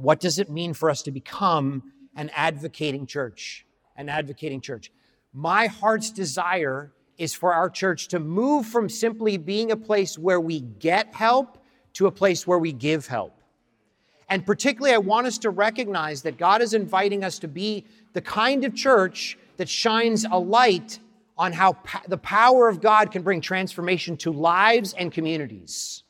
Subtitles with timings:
[0.00, 3.66] What does it mean for us to become an advocating church?
[3.96, 4.90] An advocating church.
[5.32, 10.40] My heart's desire is for our church to move from simply being a place where
[10.40, 11.58] we get help
[11.92, 13.40] to a place where we give help.
[14.28, 18.20] And particularly, I want us to recognize that God is inviting us to be the
[18.20, 21.00] kind of church that shines a light
[21.36, 26.04] on how pa- the power of God can bring transformation to lives and communities.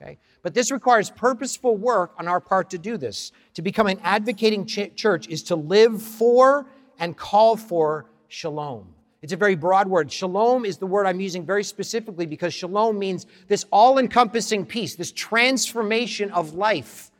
[0.00, 0.18] Okay?
[0.42, 3.32] But this requires purposeful work on our part to do this.
[3.54, 6.66] To become an advocating ch- church is to live for
[6.98, 8.94] and call for shalom.
[9.22, 10.10] It's a very broad word.
[10.10, 14.96] Shalom is the word I'm using very specifically because shalom means this all encompassing peace,
[14.96, 17.12] this transformation of life,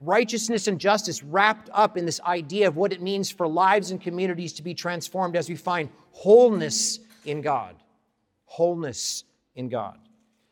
[0.00, 4.00] righteousness and justice wrapped up in this idea of what it means for lives and
[4.00, 7.76] communities to be transformed as we find wholeness in God.
[8.46, 9.98] Wholeness in God.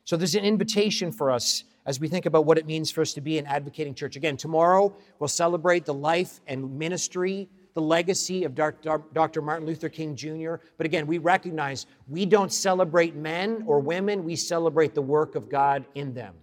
[0.05, 3.13] So there's an invitation for us as we think about what it means for us
[3.15, 4.17] to be an advocating church.
[4.17, 9.43] Again, tomorrow we'll celebrate the life and ministry the legacy of Dr.
[9.43, 10.57] Martin Luther King Jr.
[10.77, 15.49] But again, we recognize we don't celebrate men or women, we celebrate the work of
[15.49, 16.35] God in them.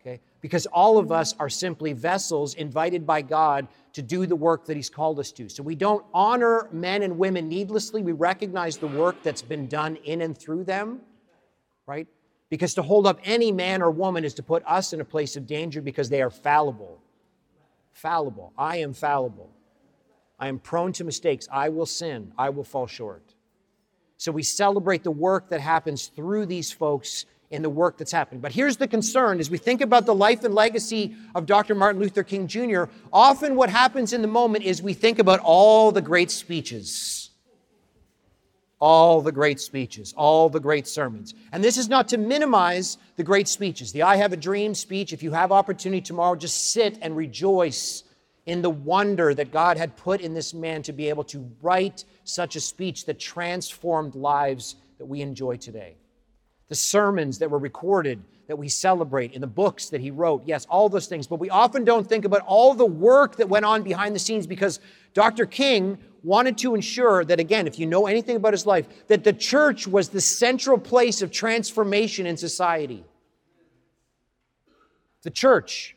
[0.00, 0.20] Okay?
[0.40, 4.76] Because all of us are simply vessels invited by God to do the work that
[4.76, 5.48] He's called us to.
[5.48, 8.02] So we don't honor men and women needlessly.
[8.02, 11.00] We recognize the work that's been done in and through them,
[11.86, 12.06] right?
[12.52, 15.36] Because to hold up any man or woman is to put us in a place
[15.36, 17.00] of danger because they are fallible.
[17.94, 18.52] Fallible.
[18.58, 19.48] I am fallible.
[20.38, 21.48] I am prone to mistakes.
[21.50, 22.30] I will sin.
[22.36, 23.22] I will fall short.
[24.18, 28.42] So we celebrate the work that happens through these folks in the work that's happening.
[28.42, 31.74] But here's the concern as we think about the life and legacy of Dr.
[31.74, 35.90] Martin Luther King Jr., often what happens in the moment is we think about all
[35.90, 37.21] the great speeches.
[38.84, 41.34] All the great speeches, all the great sermons.
[41.52, 43.92] And this is not to minimize the great speeches.
[43.92, 48.02] The I Have a Dream speech, if you have opportunity tomorrow, just sit and rejoice
[48.44, 52.04] in the wonder that God had put in this man to be able to write
[52.24, 55.94] such a speech that transformed lives that we enjoy today.
[56.68, 60.66] The sermons that were recorded that we celebrate in the books that he wrote, yes,
[60.68, 63.84] all those things, but we often don't think about all the work that went on
[63.84, 64.80] behind the scenes because
[65.14, 65.46] Dr.
[65.46, 69.32] King wanted to ensure that, again, if you know anything about his life, that the
[69.32, 73.04] church was the central place of transformation in society.
[75.22, 75.96] The church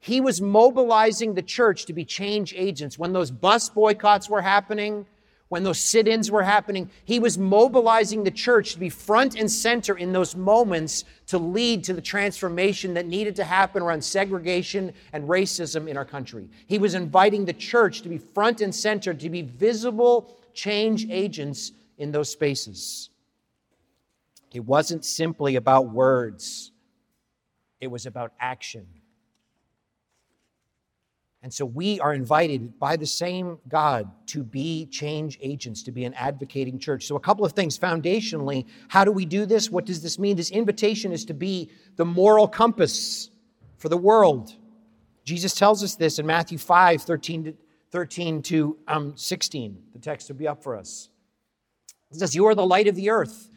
[0.00, 2.98] he was mobilizing the church to be change agents.
[2.98, 5.06] When those bus boycotts were happening,
[5.48, 9.50] when those sit ins were happening, he was mobilizing the church to be front and
[9.50, 14.92] center in those moments to lead to the transformation that needed to happen around segregation
[15.12, 16.48] and racism in our country.
[16.66, 21.72] He was inviting the church to be front and center, to be visible change agents
[21.96, 23.08] in those spaces.
[24.52, 26.72] It wasn't simply about words,
[27.80, 28.86] it was about action.
[31.42, 36.04] And so we are invited by the same God to be change agents, to be
[36.04, 37.06] an advocating church.
[37.06, 39.70] So, a couple of things foundationally, how do we do this?
[39.70, 40.36] What does this mean?
[40.36, 43.30] This invitation is to be the moral compass
[43.76, 44.52] for the world.
[45.24, 47.54] Jesus tells us this in Matthew 5 13 to,
[47.92, 49.78] 13 to um, 16.
[49.92, 51.08] The text will be up for us.
[52.10, 53.48] It says, You are the light of the earth.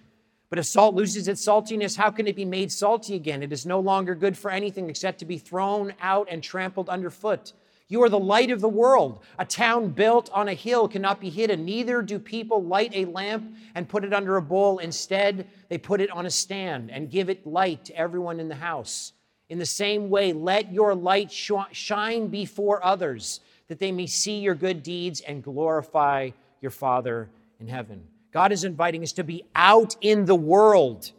[0.52, 3.42] But if salt loses its saltiness, how can it be made salty again?
[3.42, 7.54] It is no longer good for anything except to be thrown out and trampled underfoot.
[7.92, 9.22] You are the light of the world.
[9.38, 11.66] A town built on a hill cannot be hidden.
[11.66, 14.78] Neither do people light a lamp and put it under a bowl.
[14.78, 18.56] Instead, they put it on a stand and give it light to everyone in the
[18.56, 19.12] house.
[19.50, 24.56] In the same way, let your light shine before others, that they may see your
[24.56, 26.30] good deeds and glorify
[26.62, 28.08] your Father in heaven.
[28.32, 31.12] God is inviting us to be out in the world,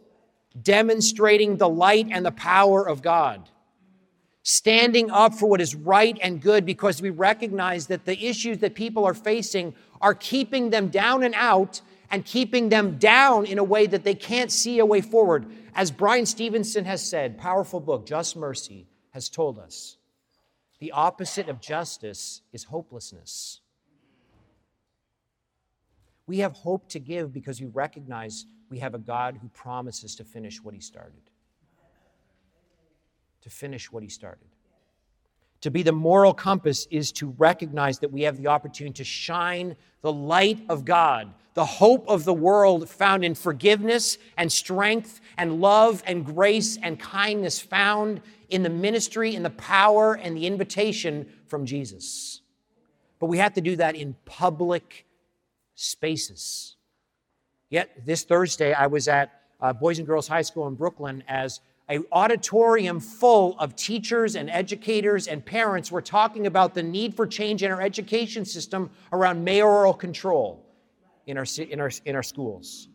[0.59, 3.47] demonstrating the light and the power of God
[4.43, 8.75] standing up for what is right and good because we recognize that the issues that
[8.75, 11.81] people are facing are keeping them down and out
[12.11, 15.45] and keeping them down in a way that they can't see a way forward.
[15.73, 19.97] As Bryan Stevenson has said, powerful book, Just Mercy, has told us
[20.79, 23.61] the opposite of justice is hopelessness.
[26.27, 30.25] We have hope to give because we recognize we have a God who promises to
[30.25, 31.21] finish what he started
[33.43, 34.47] to finish what he started.
[35.61, 39.77] To be the moral compass is to recognize that we have the opportunity to shine
[40.01, 45.61] the light of God, the hope of the world found in forgiveness and strength and
[45.61, 51.31] love and grace and kindness found in the ministry and the power and the invitation
[51.47, 52.41] from Jesus.
[53.19, 55.05] But we have to do that in public
[55.75, 56.75] spaces.
[57.69, 59.31] Yet this Thursday, I was at
[59.61, 64.49] uh, Boys and Girls High School in Brooklyn as an auditorium full of teachers and
[64.49, 69.43] educators and parents were talking about the need for change in our education system around
[69.43, 70.65] mayoral control
[71.27, 72.87] in our, in our, in our schools.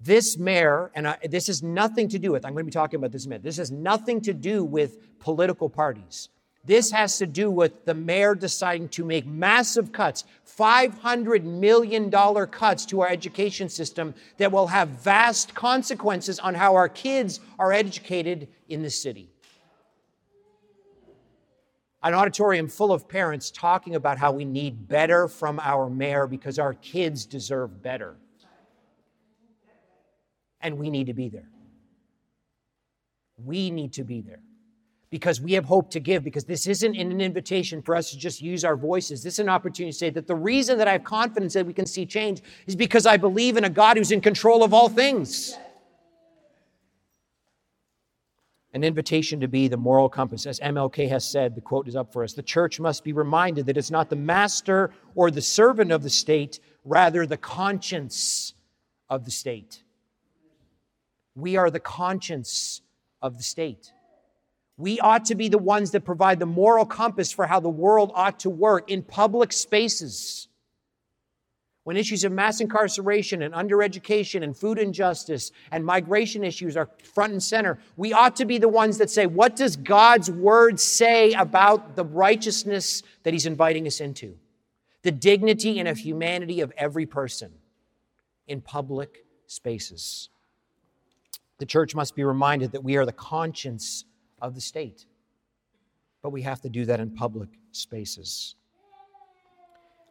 [0.00, 2.98] This mayor, and I, this has nothing to do with, I'm going to be talking
[2.98, 6.28] about this in a minute, this has nothing to do with political parties.
[6.66, 12.86] This has to do with the mayor deciding to make massive cuts, $500 million cuts
[12.86, 18.48] to our education system that will have vast consequences on how our kids are educated
[18.68, 19.28] in the city.
[22.02, 26.58] An auditorium full of parents talking about how we need better from our mayor because
[26.58, 28.16] our kids deserve better.
[30.60, 31.48] And we need to be there.
[33.36, 34.40] We need to be there
[35.14, 38.42] because we have hope to give, because this isn't an invitation for us to just
[38.42, 39.22] use our voices.
[39.22, 41.72] This is an opportunity to say that the reason that I have confidence that we
[41.72, 44.88] can see change is because I believe in a God who's in control of all
[44.88, 45.56] things.
[48.72, 50.46] An invitation to be the moral compass.
[50.46, 53.66] As MLK has said, the quote is up for us the church must be reminded
[53.66, 58.54] that it's not the master or the servant of the state, rather, the conscience
[59.08, 59.84] of the state.
[61.36, 62.82] We are the conscience
[63.22, 63.92] of the state.
[64.76, 68.10] We ought to be the ones that provide the moral compass for how the world
[68.14, 70.48] ought to work in public spaces.
[71.84, 77.34] When issues of mass incarceration and undereducation and food injustice and migration issues are front
[77.34, 81.34] and center, we ought to be the ones that say, What does God's word say
[81.34, 84.36] about the righteousness that He's inviting us into?
[85.02, 87.52] The dignity and of humanity of every person
[88.48, 90.30] in public spaces.
[91.58, 94.06] The church must be reminded that we are the conscience
[94.44, 95.06] of the state.
[96.22, 98.54] But we have to do that in public spaces.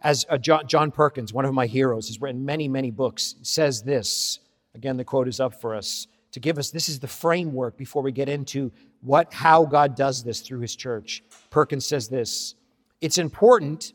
[0.02, 3.84] As uh, John, John Perkins, one of my heroes, has written many, many books, says
[3.84, 4.40] this.
[4.76, 8.02] Again, the quote is up for us to give us this is the framework before
[8.02, 8.72] we get into
[9.02, 11.24] what how God does this through his church.
[11.50, 12.56] Perkins says this
[13.02, 13.94] It's important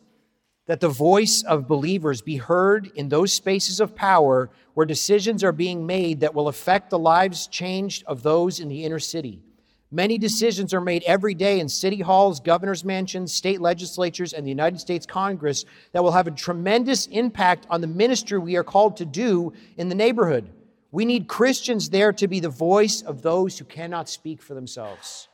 [0.67, 5.53] that the voice of believers be heard in those spaces of power where decisions are
[5.53, 9.43] being made that will affect the lives changed of those in the inner city.
[9.91, 14.51] Many decisions are made every day in city halls, governor's mansions, state legislatures, and the
[14.51, 18.99] United States Congress that will have a tremendous impact on the ministry we are called
[18.99, 20.51] to do in the neighborhood.
[20.91, 25.29] We need Christians there to be the voice of those who cannot speak for themselves.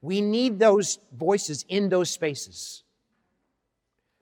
[0.00, 2.82] We need those voices in those spaces.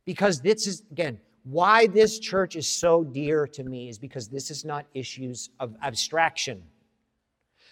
[0.05, 4.51] Because this is, again, why this church is so dear to me is because this
[4.51, 6.63] is not issues of abstraction.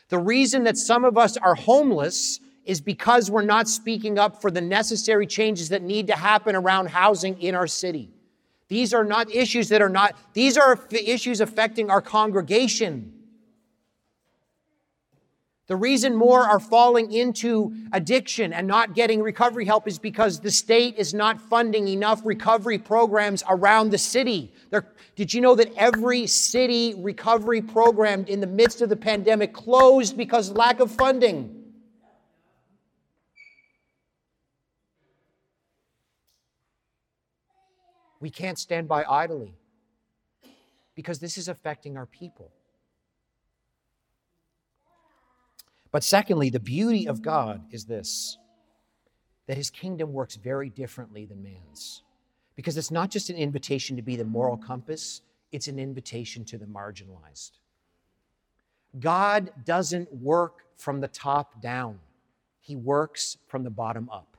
[0.08, 4.50] The reason that some of us are homeless is because we're not speaking up for
[4.50, 8.10] the necessary changes that need to happen around housing in our city.
[8.68, 13.14] These are not issues that are not, these are issues affecting our congregation.
[15.66, 20.50] The reason more are falling into addiction and not getting recovery help is because the
[20.50, 24.52] state is not funding enough recovery programs around the city.
[24.70, 24.86] They're,
[25.16, 30.16] did you know that every city recovery program in the midst of the pandemic closed
[30.16, 31.54] because of lack of funding?
[38.20, 39.54] We can't stand by idly
[40.94, 42.50] because this is affecting our people.
[45.90, 48.36] But secondly, the beauty of God is this
[49.46, 52.02] that his kingdom works very differently than man's.
[52.58, 55.22] Because it's not just an invitation to be the moral compass,
[55.52, 57.52] it's an invitation to the marginalized.
[58.98, 62.00] God doesn't work from the top down,
[62.58, 64.36] he works from the bottom up.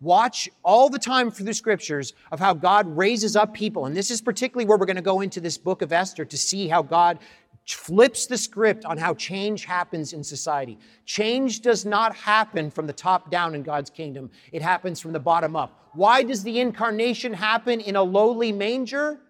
[0.00, 3.84] Watch all the time through the scriptures of how God raises up people.
[3.84, 6.38] And this is particularly where we're going to go into this book of Esther to
[6.38, 7.18] see how God
[7.66, 10.78] flips the script on how change happens in society.
[11.06, 15.20] Change does not happen from the top down in God's kingdom, it happens from the
[15.20, 15.90] bottom up.
[15.94, 19.20] Why does the incarnation happen in a lowly manger?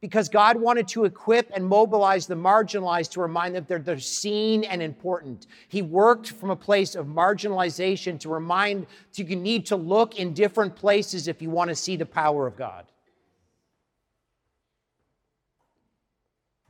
[0.00, 4.64] Because God wanted to equip and mobilize the marginalized to remind them that they're seen
[4.64, 5.46] and important.
[5.68, 10.74] He worked from a place of marginalization to remind you need to look in different
[10.74, 12.86] places if you want to see the power of God.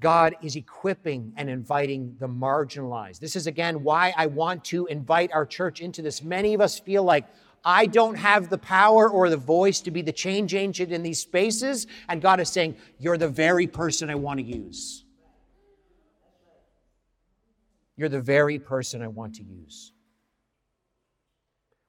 [0.03, 3.21] God is equipping and inviting the marginalized.
[3.21, 6.23] This is again why I want to invite our church into this.
[6.23, 7.25] Many of us feel like
[7.65, 11.21] I don't have the power or the voice to be the change agent in these
[11.21, 11.87] spaces.
[12.09, 15.05] And God is saying, You're the very person I want to use.
[17.97, 19.92] You're the very person I want to use.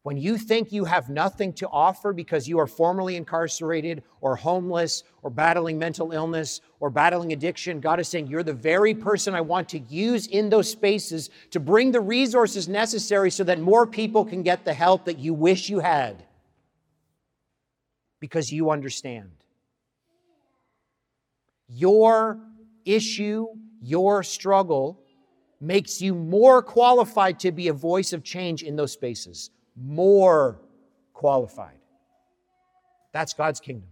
[0.03, 5.03] When you think you have nothing to offer because you are formerly incarcerated or homeless
[5.21, 9.39] or battling mental illness or battling addiction, God is saying, You're the very person I
[9.39, 14.25] want to use in those spaces to bring the resources necessary so that more people
[14.25, 16.25] can get the help that you wish you had
[18.19, 19.31] because you understand.
[21.69, 22.39] Your
[22.83, 23.47] issue,
[23.81, 24.99] your struggle
[25.61, 30.59] makes you more qualified to be a voice of change in those spaces more
[31.13, 31.79] qualified.
[33.11, 33.89] That's God's kingdom.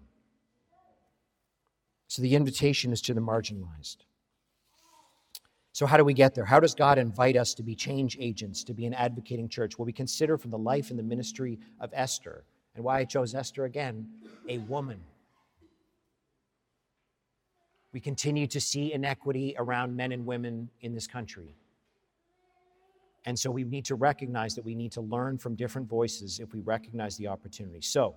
[2.07, 3.97] So the invitation is to the marginalized.
[5.73, 6.43] So, how do we get there?
[6.43, 9.79] How does God invite us to be change agents, to be an advocating church?
[9.79, 12.43] Well, we consider from the life and the ministry of Esther.
[12.75, 14.07] And why I chose Esther again,
[14.47, 14.99] a woman.
[17.93, 21.55] We continue to see inequity around men and women in this country.
[23.25, 26.53] And so we need to recognize that we need to learn from different voices if
[26.53, 27.81] we recognize the opportunity.
[27.81, 28.15] So,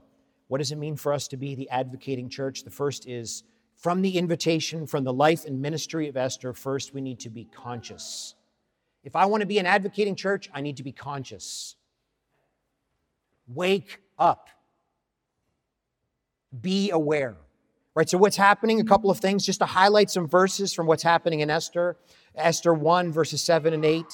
[0.48, 2.64] what does it mean for us to be the advocating church?
[2.64, 3.44] The first is
[3.76, 7.44] from the invitation, from the life and ministry of Esther, first we need to be
[7.44, 8.34] conscious.
[9.02, 11.76] If I want to be an advocating church, I need to be conscious.
[13.46, 14.48] Wake up.
[16.60, 17.36] Be aware.
[17.94, 18.08] Right?
[18.08, 18.80] So, what's happening?
[18.80, 21.96] A couple of things just to highlight some verses from what's happening in Esther.
[22.34, 24.04] Esther 1, verses 7 and 8.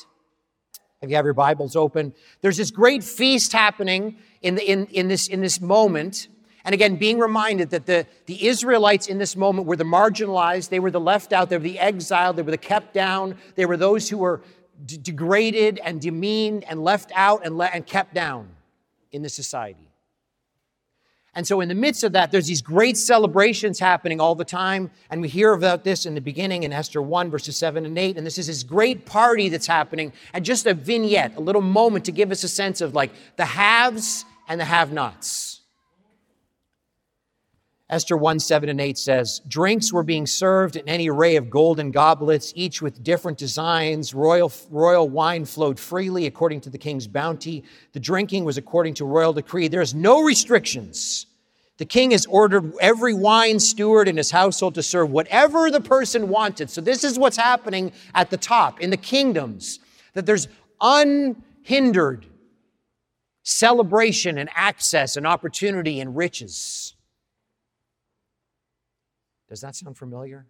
[1.02, 5.09] If you have your Bibles open, there's this great feast happening in, the, in, in,
[5.09, 6.28] this, in this moment.
[6.62, 10.78] And again, being reminded that the, the Israelites in this moment were the marginalized, they
[10.78, 13.78] were the left out, they were the exiled, they were the kept down, they were
[13.78, 14.42] those who were
[14.85, 18.50] d- degraded and demeaned and left out and, le- and kept down
[19.11, 19.89] in the society.
[21.40, 24.90] And so, in the midst of that, there's these great celebrations happening all the time.
[25.09, 28.18] And we hear about this in the beginning in Esther 1, verses 7 and 8.
[28.18, 30.12] And this is this great party that's happening.
[30.35, 33.47] And just a vignette, a little moment to give us a sense of like the
[33.47, 35.62] haves and the have nots.
[37.88, 41.90] Esther 1 7 and 8 says, Drinks were being served in any array of golden
[41.90, 44.12] goblets, each with different designs.
[44.12, 47.64] Royal, royal wine flowed freely according to the king's bounty.
[47.94, 49.68] The drinking was according to royal decree.
[49.68, 51.25] There's no restrictions.
[51.80, 56.28] The king has ordered every wine steward in his household to serve whatever the person
[56.28, 56.68] wanted.
[56.68, 59.78] So, this is what's happening at the top in the kingdoms
[60.12, 60.46] that there's
[60.82, 62.26] unhindered
[63.44, 66.96] celebration and access and opportunity and riches.
[69.49, 70.44] Does that sound familiar?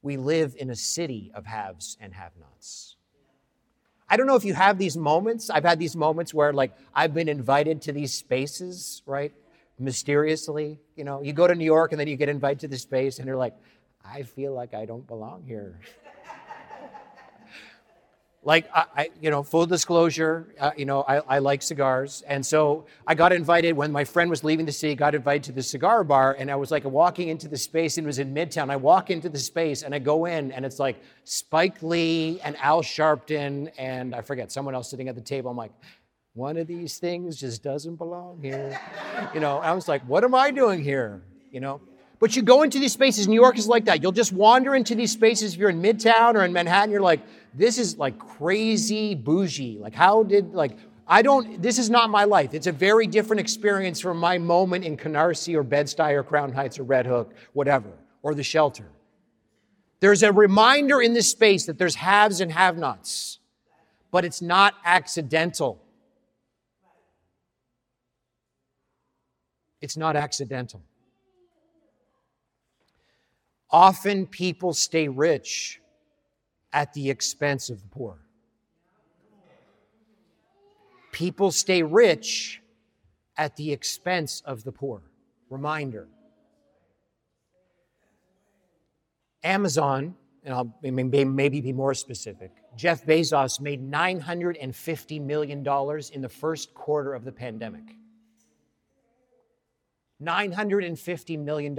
[0.00, 2.96] we live in a city of haves and have nots.
[4.08, 5.50] I don't know if you have these moments.
[5.50, 9.34] I've had these moments where, like, I've been invited to these spaces, right?
[9.82, 10.78] Mysteriously.
[10.96, 13.18] You know, you go to New York and then you get invited to this space
[13.18, 13.54] and you're like,
[14.04, 15.78] I feel like I don't belong here.
[18.44, 22.44] like I, I, you know full disclosure uh, you know I, I, like cigars and
[22.44, 25.62] so i got invited when my friend was leaving the city got invited to the
[25.62, 28.70] cigar bar and i was like walking into the space and it was in midtown
[28.70, 32.56] i walk into the space and i go in and it's like spike lee and
[32.56, 35.72] al sharpton and i forget someone else sitting at the table i'm like
[36.34, 38.78] one of these things just doesn't belong here
[39.34, 41.80] you know i was like what am i doing here you know
[42.18, 44.94] but you go into these spaces new york is like that you'll just wander into
[44.94, 47.20] these spaces if you're in midtown or in manhattan you're like
[47.54, 49.78] this is like crazy bougie.
[49.78, 52.54] Like, how did, like, I don't, this is not my life.
[52.54, 56.78] It's a very different experience from my moment in Canarsie or Bed-Stuy or Crown Heights
[56.78, 57.90] or Red Hook, whatever,
[58.22, 58.86] or the shelter.
[60.00, 63.38] There's a reminder in this space that there's haves and have nots,
[64.10, 65.81] but it's not accidental.
[69.82, 70.80] It's not accidental.
[73.70, 75.80] Often people stay rich
[76.72, 78.18] at the expense of the poor.
[81.10, 82.62] People stay rich
[83.36, 85.02] at the expense of the poor.
[85.50, 86.08] Reminder
[89.44, 95.58] Amazon, and I'll maybe be more specific, Jeff Bezos made $950 million
[96.12, 97.96] in the first quarter of the pandemic.
[100.22, 101.76] $950 million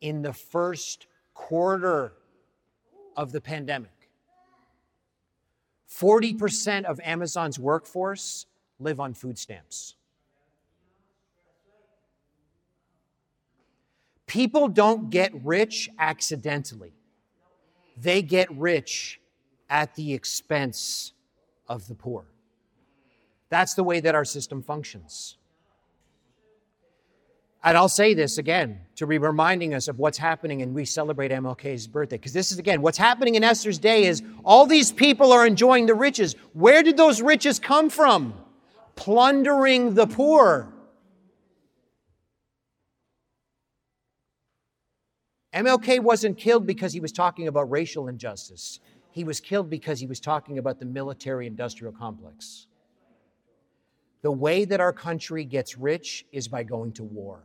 [0.00, 2.12] in the first quarter
[3.16, 3.90] of the pandemic.
[5.90, 8.46] 40% of Amazon's workforce
[8.78, 9.94] live on food stamps.
[14.26, 16.92] People don't get rich accidentally,
[17.96, 19.20] they get rich
[19.70, 21.12] at the expense
[21.68, 22.24] of the poor.
[23.48, 25.36] That's the way that our system functions.
[27.66, 31.30] And I'll say this again to be reminding us of what's happening and we celebrate
[31.30, 32.16] MLK's birthday.
[32.16, 35.84] Because this is again, what's happening in Esther's day is all these people are enjoying
[35.84, 36.34] the riches.
[36.54, 38.32] Where did those riches come from?
[38.96, 40.72] plundering the poor.
[45.54, 48.80] MLK wasn't killed because he was talking about racial injustice.
[49.12, 52.66] He was killed because he was talking about the military industrial complex.
[54.22, 57.44] The way that our country gets rich is by going to war.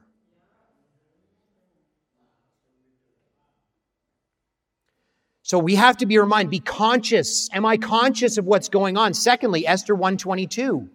[5.51, 7.49] So we have to be reminded, be conscious.
[7.51, 9.13] Am I conscious of what's going on?
[9.13, 10.89] Secondly, Esther 122.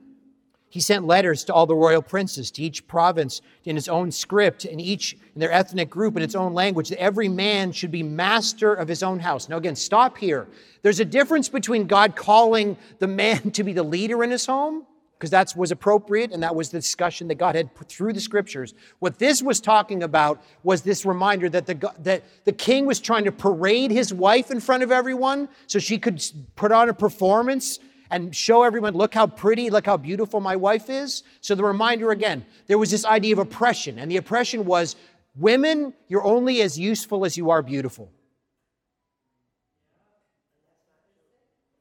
[0.70, 4.64] He sent letters to all the royal princes, to each province in its own script,
[4.64, 8.02] and each in their ethnic group in its own language, that every man should be
[8.02, 9.50] master of his own house.
[9.50, 10.48] Now, again, stop here.
[10.80, 14.86] There's a difference between God calling the man to be the leader in his home,
[15.18, 18.20] because that was appropriate, and that was the discussion that God had put through the
[18.20, 18.74] scriptures.
[18.98, 23.24] What this was talking about was this reminder that the, that the king was trying
[23.24, 26.22] to parade his wife in front of everyone so she could
[26.54, 27.78] put on a performance
[28.10, 31.22] and show everyone, look how pretty, look how beautiful my wife is.
[31.40, 34.96] So the reminder again, there was this idea of oppression, and the oppression was
[35.34, 38.12] women, you're only as useful as you are beautiful.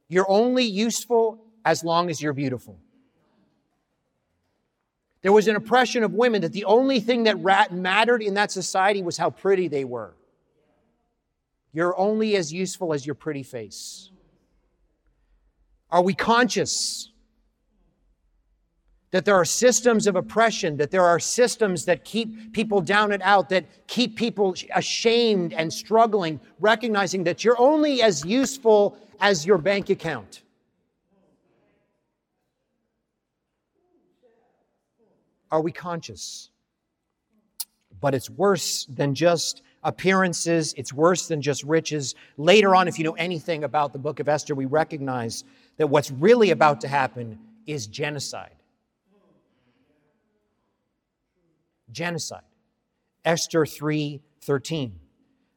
[0.08, 2.80] You're only useful as long as you're beautiful.
[5.26, 7.42] There was an oppression of women that the only thing that
[7.72, 10.14] mattered in that society was how pretty they were.
[11.74, 14.12] You're only as useful as your pretty face.
[15.90, 17.10] Are we conscious
[19.10, 23.24] that there are systems of oppression, that there are systems that keep people down and
[23.24, 29.58] out, that keep people ashamed and struggling, recognizing that you're only as useful as your
[29.58, 30.44] bank account?
[35.52, 36.50] Are we conscious?
[38.02, 40.74] But it's worse than just appearances.
[40.76, 42.16] It's worse than just riches.
[42.38, 45.44] Later on, if you know anything about the book of Esther, we recognize
[45.78, 48.56] that what's really about to happen is genocide.
[51.92, 52.42] Genocide.
[53.24, 55.00] Esther 3:13.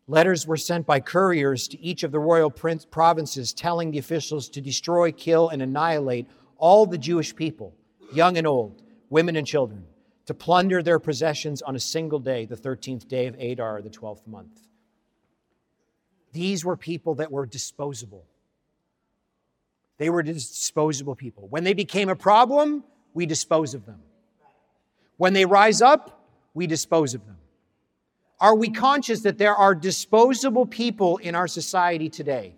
[0.06, 4.60] Letters were sent by couriers to each of the royal provinces telling the officials to
[4.60, 6.26] destroy, kill, and annihilate
[6.56, 7.74] all the Jewish people,
[8.14, 9.84] young and old, women and children,
[10.26, 14.26] to plunder their possessions on a single day, the 13th day of Adar, the 12th
[14.26, 14.60] month.
[16.32, 18.26] These were people that were disposable.
[19.96, 21.48] They were disposable people.
[21.48, 24.00] When they became a problem, we dispose of them.
[25.16, 27.38] When they rise up, we dispose of them.
[28.40, 32.54] Are we conscious that there are disposable people in our society today?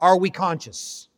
[0.00, 1.09] Are we conscious?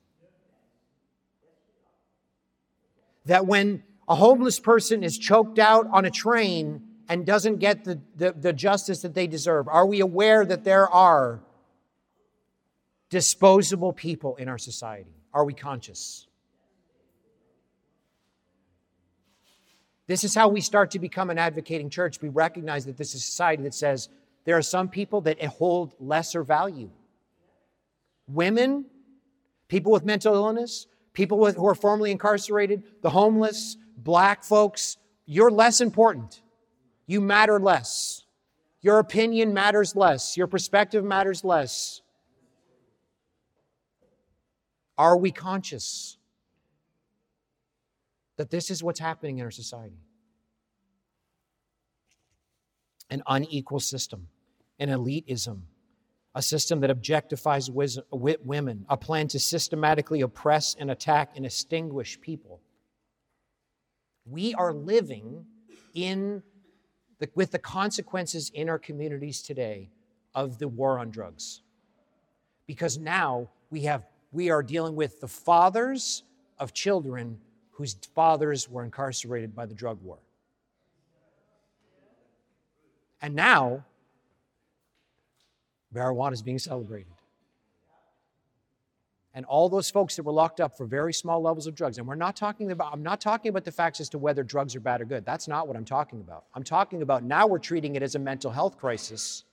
[3.26, 8.00] That when a homeless person is choked out on a train and doesn't get the,
[8.16, 11.40] the, the justice that they deserve, are we aware that there are
[13.10, 15.14] disposable people in our society?
[15.32, 16.26] Are we conscious?
[20.06, 22.20] This is how we start to become an advocating church.
[22.20, 24.08] We recognize that this is a society that says
[24.44, 26.90] there are some people that hold lesser value.
[28.26, 28.86] Women,
[29.68, 34.96] people with mental illness, people with, who are formerly incarcerated, the homeless, black folks,
[35.26, 36.42] you're less important.
[37.06, 38.24] You matter less.
[38.80, 40.36] Your opinion matters less.
[40.36, 42.00] Your perspective matters less.
[44.98, 46.16] Are we conscious
[48.36, 50.02] that this is what's happening in our society?
[53.10, 54.28] An unequal system,
[54.78, 55.62] an elitism,
[56.34, 57.70] a system that objectifies
[58.10, 62.60] women, a plan to systematically oppress and attack and extinguish people.
[64.24, 65.44] We are living
[65.94, 66.42] in
[67.18, 69.90] the, with the consequences in our communities today
[70.34, 71.62] of the war on drugs.
[72.66, 76.24] Because now we have we are dealing with the fathers
[76.58, 77.38] of children
[77.72, 80.18] whose fathers were incarcerated by the drug war.
[83.20, 83.84] And now,
[85.94, 87.12] marijuana is being celebrated.
[89.34, 92.06] And all those folks that were locked up for very small levels of drugs, and
[92.06, 94.80] we're not talking about, I'm not talking about the facts as to whether drugs are
[94.80, 95.24] bad or good.
[95.24, 96.44] That's not what I'm talking about.
[96.54, 99.44] I'm talking about now we're treating it as a mental health crisis.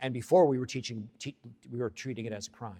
[0.00, 1.36] And before we were teaching, te-
[1.70, 2.74] we were treating it as a crime.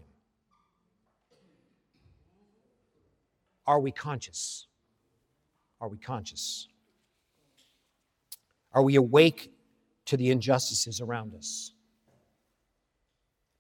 [3.67, 4.67] Are we conscious?
[5.81, 6.69] Are we conscious?
[8.73, 9.53] Are we awake
[10.07, 11.73] to the injustices around us?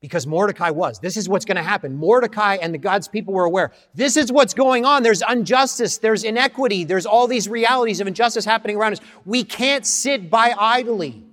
[0.04, 0.98] Because Mordecai was.
[0.98, 1.96] This is what's going to happen.
[1.96, 3.72] Mordecai and the God's people were aware.
[3.94, 5.02] This is what's going on.
[5.02, 9.00] There's injustice, there's inequity, there's all these realities of injustice happening around us.
[9.24, 11.24] We can't sit by idly.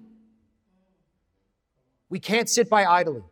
[2.08, 3.24] We can't sit by idly.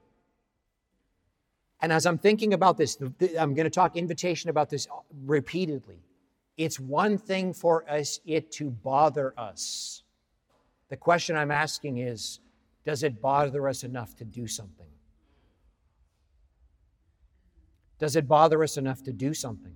[1.79, 2.97] And as I'm thinking about this,
[3.39, 4.89] I'm going to talk invitation about this
[5.25, 6.01] repeatedly.
[6.57, 10.03] It's one thing for us it to bother us.
[10.89, 12.41] The question I'm asking is
[12.83, 14.85] does it bother us enough to do something?
[17.99, 19.73] Does it bother us enough to do something?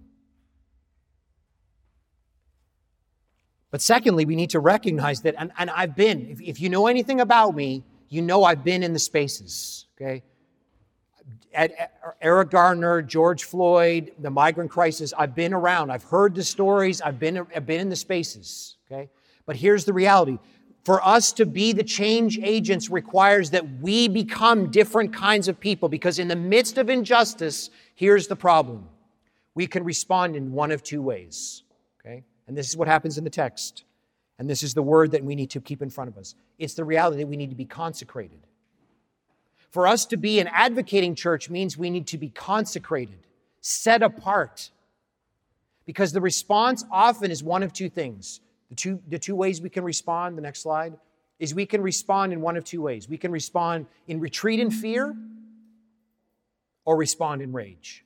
[3.69, 6.87] But secondly, we need to recognize that, and, and I've been, if, if you know
[6.87, 10.23] anything about me, you know I've been in the spaces, okay?
[11.53, 11.71] At,
[12.21, 15.91] Eric Garner, George Floyd, the migrant crisis, I've been around.
[15.91, 17.01] I've heard the stories.
[17.01, 19.09] I've been, I've been in the spaces, okay?
[19.45, 20.37] But here's the reality
[20.83, 25.87] for us to be the change agents requires that we become different kinds of people
[25.87, 28.87] because in the midst of injustice, here's the problem.
[29.55, 31.63] We can respond in one of two ways.
[31.99, 32.23] Okay?
[32.47, 33.83] And this is what happens in the text.
[34.39, 36.35] And this is the word that we need to keep in front of us.
[36.57, 38.47] It's the reality that we need to be consecrated.
[39.69, 43.27] For us to be an advocating church means we need to be consecrated,
[43.61, 44.69] set apart.
[45.85, 49.69] Because the response often is one of two things the two, the two ways we
[49.69, 50.95] can respond, the next slide,
[51.37, 53.07] is we can respond in one of two ways.
[53.07, 55.15] We can respond in retreat and fear
[56.85, 58.03] or respond in rage.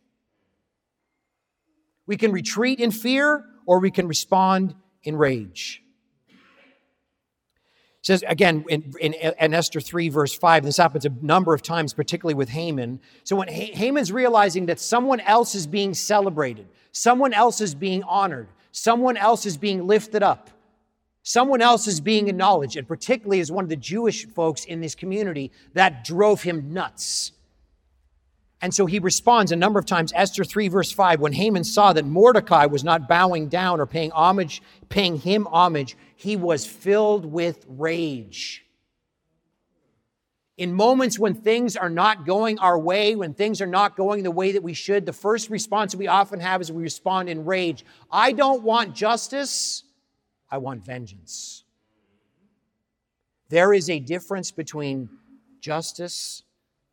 [2.06, 5.82] We can retreat in fear or we can respond in rage.
[6.30, 11.62] It says again in, in, in, Esther 3, verse 5, this happens a number of
[11.62, 13.02] times, particularly with Haman.
[13.24, 18.48] So when Haman's realizing that someone else is being celebrated, someone else is being honored,
[18.72, 20.50] someone else is being lifted up,
[21.28, 24.96] Someone else is being acknowledged, and particularly as one of the Jewish folks in this
[24.96, 27.34] community, that drove him nuts.
[28.62, 30.12] And so he responds a number of times.
[30.16, 34.12] Esther 3, verse 5, when Haman saw that Mordecai was not bowing down or paying
[34.12, 38.64] homage, paying him homage, he was filled with rage.
[40.58, 44.32] In moments when things are not going our way, when things are not going the
[44.32, 47.46] way that we should, the first response that we often have is we respond in
[47.46, 47.86] rage.
[48.12, 49.84] I don't want justice.
[50.50, 51.64] I want vengeance.
[53.50, 55.10] There is a difference between
[55.62, 56.42] justice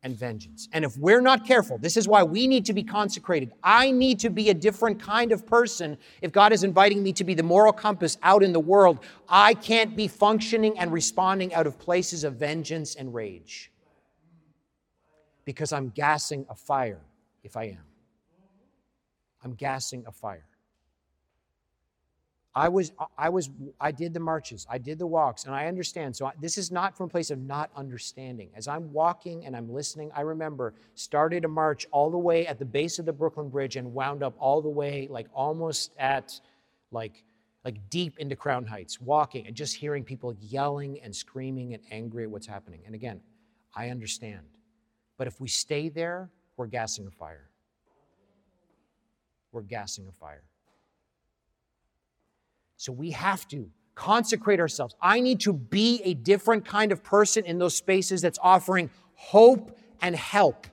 [0.05, 0.69] and vengeance.
[0.71, 3.51] And if we're not careful, this is why we need to be consecrated.
[3.63, 7.23] I need to be a different kind of person if God is inviting me to
[7.23, 8.99] be the moral compass out in the world.
[9.27, 13.71] I can't be functioning and responding out of places of vengeance and rage
[15.43, 17.01] because I'm gassing a fire
[17.43, 17.83] if I am.
[19.43, 20.45] I'm gassing a fire.
[22.57, 23.49] I was, I was,
[23.81, 26.15] I did the marches, I did the walks, and I understand.
[26.15, 28.49] So I, this is not from a place of not understanding.
[28.55, 32.57] As I'm walking and I'm listening, I remember started a march all the way at
[32.57, 36.39] the base of the Brooklyn Bridge and wound up all the way, like almost at,
[36.91, 37.25] like,
[37.65, 42.23] like deep into Crown Heights, walking and just hearing people yelling and screaming and angry
[42.23, 42.83] at what's happening.
[42.85, 43.19] And again,
[43.75, 44.45] I understand.
[45.17, 47.49] But if we stay there, we're gassing a fire.
[49.51, 50.43] We're gassing a fire.
[52.77, 54.95] So we have to consecrate ourselves.
[55.01, 59.77] I need to be a different kind of person in those spaces that's offering hope
[60.01, 60.67] and help,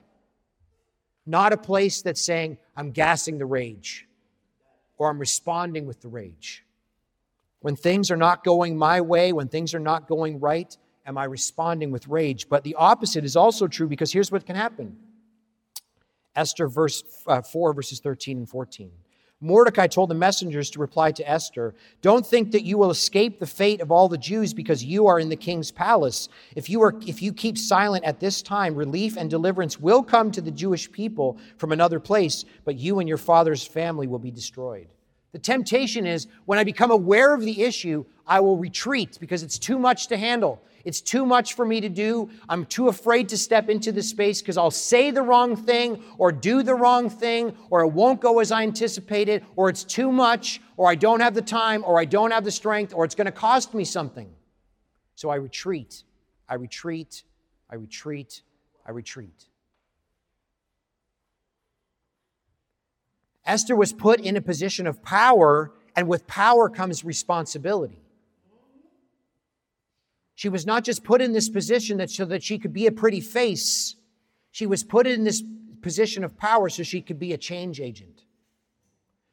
[1.25, 4.07] not a place that's saying, I'm gassing the rage
[4.97, 6.65] or I'm responding with the rage.
[7.61, 11.23] When things are not going my way, when things are not going right, am I
[11.23, 12.49] responding with rage?
[12.49, 14.97] But the opposite is also true because here's what can happen.
[16.35, 18.91] Esther verse uh, 4 verses 13 and 14.
[19.41, 23.45] Mordecai told the messengers to reply to Esther, Don't think that you will escape the
[23.45, 26.29] fate of all the Jews because you are in the king's palace.
[26.55, 30.31] If you, are, if you keep silent at this time, relief and deliverance will come
[30.31, 34.31] to the Jewish people from another place, but you and your father's family will be
[34.31, 34.87] destroyed.
[35.33, 39.59] The temptation is when I become aware of the issue, I will retreat because it's
[39.59, 40.61] too much to handle.
[40.83, 42.29] It's too much for me to do.
[42.49, 46.31] I'm too afraid to step into the space because I'll say the wrong thing or
[46.31, 50.61] do the wrong thing or it won't go as I anticipated or it's too much
[50.75, 53.25] or I don't have the time or I don't have the strength or it's going
[53.25, 54.29] to cost me something.
[55.15, 56.03] So I retreat.
[56.49, 57.23] I retreat.
[57.69, 58.41] I retreat.
[58.85, 59.45] I retreat.
[63.45, 68.02] Esther was put in a position of power, and with power comes responsibility.
[70.35, 72.91] She was not just put in this position that so that she could be a
[72.91, 73.95] pretty face.
[74.51, 75.43] She was put in this
[75.81, 78.23] position of power so she could be a change agent.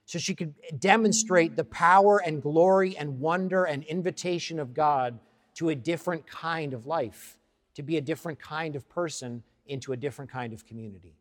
[0.04, 5.18] So she could demonstrate the power and glory and wonder and invitation of God
[5.54, 7.38] to a different kind of life,
[7.74, 11.14] to be a different kind of person into a different kind of community.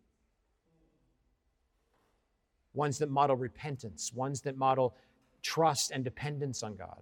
[2.73, 4.95] Ones that model repentance, ones that model
[5.41, 7.01] trust and dependence on God.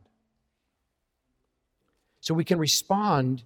[2.27, 3.45] So we can respond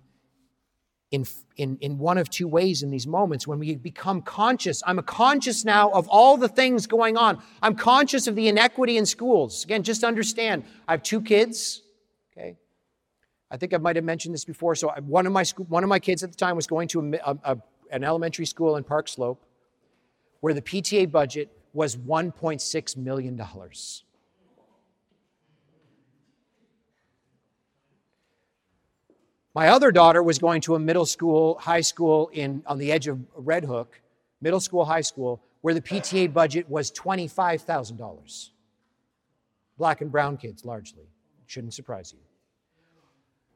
[1.11, 1.23] in,
[1.55, 4.81] in, in one of two ways in these moments when we become conscious.
[4.87, 7.43] I'm conscious now of all the things going on.
[7.61, 9.65] I'm conscious of the inequity in schools.
[9.65, 11.83] Again, just understand, I have two kids,
[12.33, 12.57] okay?
[13.51, 14.73] I think I might have mentioned this before.
[14.73, 17.37] So one of my, one of my kids at the time was going to a,
[17.43, 17.57] a,
[17.91, 19.45] an elementary school in Park Slope
[20.39, 23.39] where the PTA budget was $1.6 million.
[29.53, 33.07] My other daughter was going to a middle school, high school in, on the edge
[33.07, 33.99] of Red Hook,
[34.39, 38.49] middle school, high school, where the PTA budget was $25,000.
[39.77, 41.03] Black and brown kids, largely.
[41.47, 42.19] Shouldn't surprise you.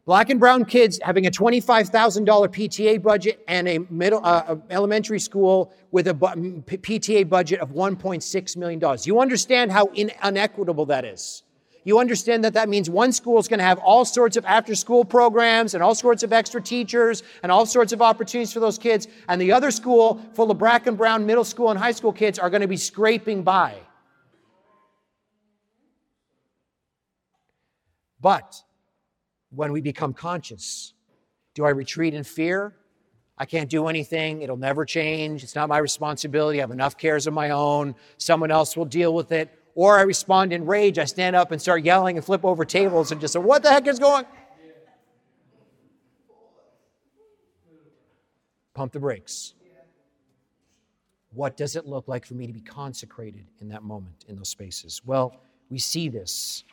[0.05, 1.89] Black and brown kids having a $25,000
[2.25, 8.58] PTA budget and a middle uh, elementary school with a bu- PTA budget of $1.6
[8.58, 8.97] million.
[9.03, 11.43] You understand how in- unequitable that is
[11.85, 14.73] you understand that that means one school is going to have all sorts of after
[14.73, 18.79] school programs and all sorts of extra teachers and all sorts of opportunities for those
[18.79, 19.07] kids.
[19.29, 22.39] And the other school, full of black and brown middle school and high school kids,
[22.39, 23.75] are going to be scraping by.
[28.19, 28.55] But
[29.51, 30.95] when we become conscious,
[31.53, 32.75] do I retreat in fear?
[33.37, 34.41] I can't do anything.
[34.41, 35.43] It'll never change.
[35.43, 36.59] It's not my responsibility.
[36.59, 37.93] I have enough cares of my own.
[38.17, 39.53] Someone else will deal with it.
[39.75, 40.97] Or I respond in rage.
[40.97, 43.69] I stand up and start yelling and flip over tables and just say, What the
[43.69, 44.25] heck is going
[48.73, 49.53] Pump the brakes.
[51.31, 54.49] What does it look like for me to be consecrated in that moment, in those
[54.49, 55.01] spaces?
[55.05, 55.35] Well,
[55.69, 56.63] we see this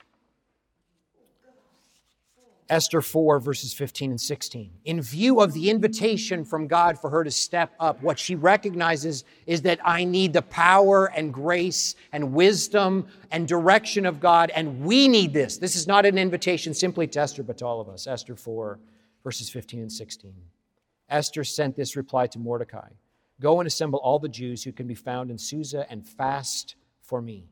[2.72, 4.70] Esther 4, verses 15 and 16.
[4.86, 9.24] In view of the invitation from God for her to step up, what she recognizes
[9.46, 14.80] is that I need the power and grace and wisdom and direction of God, and
[14.86, 15.58] we need this.
[15.58, 18.06] This is not an invitation simply to Esther, but to all of us.
[18.06, 18.80] Esther 4,
[19.22, 20.32] verses 15 and 16.
[21.10, 22.88] Esther sent this reply to Mordecai
[23.38, 27.20] Go and assemble all the Jews who can be found in Susa and fast for
[27.20, 27.50] me.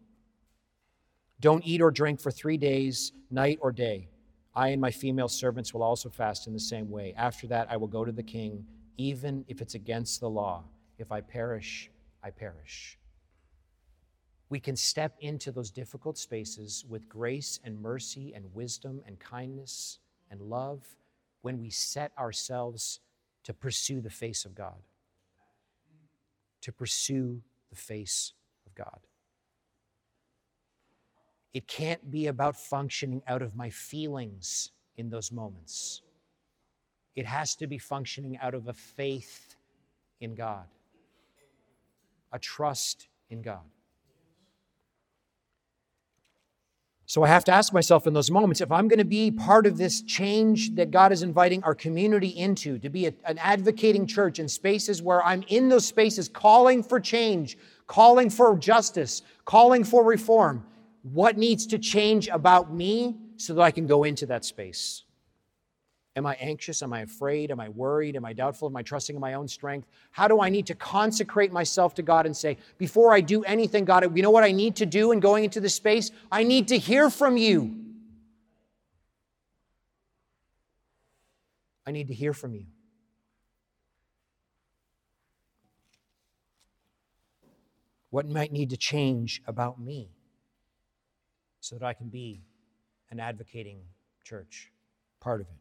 [1.41, 4.09] Don't eat or drink for three days, night or day.
[4.55, 7.15] I and my female servants will also fast in the same way.
[7.17, 10.65] After that, I will go to the king, even if it's against the law.
[10.99, 11.91] If I perish,
[12.23, 12.99] I perish.
[14.49, 20.01] We can step into those difficult spaces with grace and mercy and wisdom and kindness
[20.31, 20.83] and love
[21.43, 23.01] when we set ourselves
[23.45, 24.83] to pursue the face of God.
[26.63, 28.33] To pursue the face
[28.67, 28.99] of God.
[31.53, 36.03] It can't be about functioning out of my feelings in those moments.
[37.17, 39.57] It has to be functioning out of a faith
[40.21, 40.67] in God,
[42.33, 43.65] a trust in God.
[47.11, 49.67] So I have to ask myself in those moments if I'm going to be part
[49.67, 54.07] of this change that God is inviting our community into, to be a, an advocating
[54.07, 57.59] church in spaces where I'm in those spaces calling for change,
[57.89, 60.65] calling for justice, calling for reform,
[61.03, 65.05] what needs to change about me so that I can go into that space?
[66.17, 66.83] Am I anxious?
[66.83, 67.51] Am I afraid?
[67.51, 68.17] Am I worried?
[68.17, 68.69] Am I doubtful?
[68.69, 69.89] Am I trusting in my own strength?
[70.11, 73.85] How do I need to consecrate myself to God and say, before I do anything,
[73.85, 76.11] God, you know what I need to do in going into this space?
[76.31, 77.77] I need to hear from you.
[81.87, 82.67] I need to hear from you.
[88.11, 90.11] What might need to change about me?
[91.61, 92.43] So that I can be
[93.11, 93.81] an advocating
[94.25, 94.71] church,
[95.21, 95.55] part of it.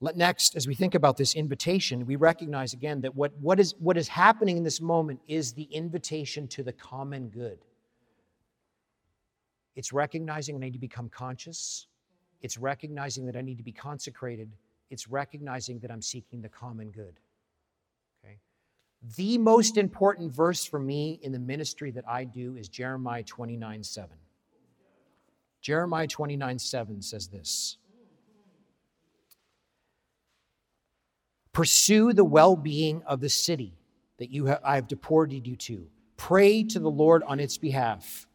[0.00, 3.74] Let, next, as we think about this invitation, we recognize again that what, what, is,
[3.78, 7.58] what is happening in this moment is the invitation to the common good.
[9.76, 11.86] It's recognizing I need to become conscious.
[12.40, 14.50] It's recognizing that I need to be consecrated.
[14.90, 17.20] It's recognizing that I'm seeking the common good.
[18.24, 18.38] Okay?
[19.16, 23.84] The most important verse for me in the ministry that I do is Jeremiah 29
[23.84, 24.10] 7.
[25.62, 27.78] Jeremiah 29 7 says this
[31.52, 33.78] Pursue the well being of the city
[34.18, 35.86] that you have, I have deported you to.
[36.16, 38.26] Pray to the Lord on its behalf.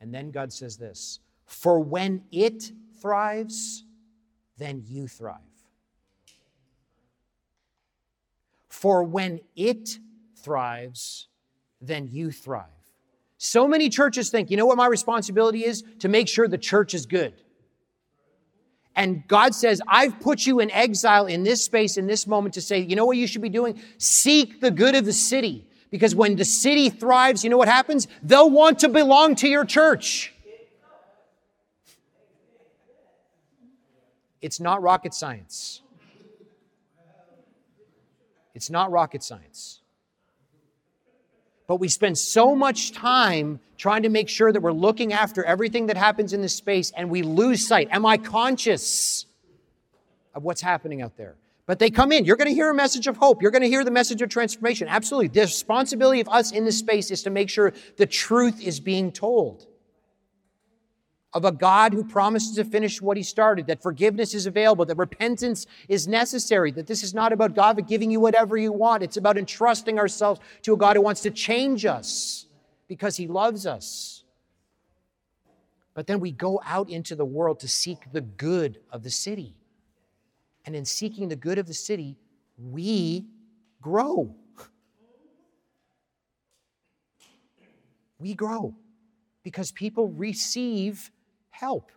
[0.00, 3.84] And then God says this For when it thrives,
[4.56, 5.36] then you thrive.
[8.68, 9.98] For when it
[10.36, 11.28] thrives,
[11.80, 12.79] then you thrive.
[13.42, 15.82] So many churches think, you know what my responsibility is?
[16.00, 17.32] To make sure the church is good.
[18.94, 22.60] And God says, I've put you in exile in this space, in this moment to
[22.60, 23.80] say, you know what you should be doing?
[23.96, 25.66] Seek the good of the city.
[25.90, 28.08] Because when the city thrives, you know what happens?
[28.22, 30.34] They'll want to belong to your church.
[34.42, 35.80] It's not rocket science.
[38.54, 39.79] It's not rocket science.
[41.70, 45.86] But we spend so much time trying to make sure that we're looking after everything
[45.86, 47.86] that happens in this space and we lose sight.
[47.92, 49.24] Am I conscious
[50.34, 51.36] of what's happening out there?
[51.66, 52.24] But they come in.
[52.24, 53.40] You're going to hear a message of hope.
[53.40, 54.88] You're going to hear the message of transformation.
[54.88, 55.28] Absolutely.
[55.28, 59.12] The responsibility of us in this space is to make sure the truth is being
[59.12, 59.68] told
[61.32, 64.96] of a God who promises to finish what he started, that forgiveness is available, that
[64.96, 69.02] repentance is necessary, that this is not about God giving you whatever you want.
[69.02, 72.46] It's about entrusting ourselves to a God who wants to change us
[72.88, 74.24] because he loves us.
[75.94, 79.54] But then we go out into the world to seek the good of the city.
[80.64, 82.16] And in seeking the good of the city,
[82.58, 83.26] we
[83.80, 84.34] grow.
[88.18, 88.74] We grow
[89.42, 91.10] because people receive
[91.60, 91.92] help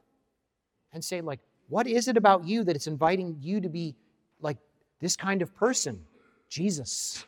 [0.91, 3.95] and say, like, what is it about you that it's inviting you to be
[4.41, 4.57] like
[4.99, 6.05] this kind of person?
[6.49, 7.25] Jesus,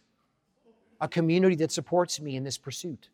[1.01, 3.09] a community that supports me in this pursuit.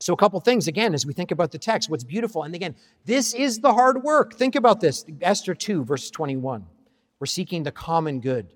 [0.00, 2.44] So, a couple things again as we think about the text, what's beautiful.
[2.44, 4.34] And again, this is the hard work.
[4.34, 6.64] Think about this Esther 2, verse 21.
[7.18, 8.52] We're seeking the common good.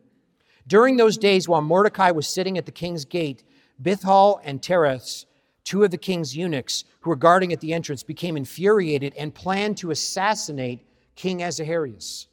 [0.68, 3.42] During those days, while Mordecai was sitting at the king's gate,
[3.82, 5.24] Bigthan and Teresh,
[5.64, 9.76] two of the king's eunuchs who were guarding at the entrance, became infuriated and planned
[9.78, 10.80] to assassinate
[11.14, 12.26] King Ahasuerus.